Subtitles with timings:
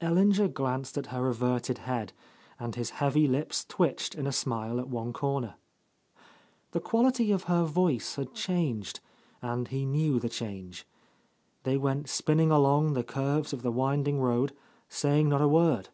[0.00, 2.14] Ellinger glanced at her averted head,
[2.58, 5.56] and his heavy lips twitched in a smile at one comer.
[6.70, 9.00] The quality of her voice had changed,
[9.42, 10.86] and he knew the change.
[11.64, 14.54] They went spinning along the curves of the winding road,
[14.88, 15.90] saying not a word.